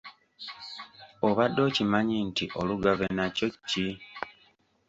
Obadde 1.27 1.59
okimanyi 1.67 2.17
nti 2.27 2.45
olugave 2.59 3.07
nakyo 3.17 3.47
ki? 3.69 3.87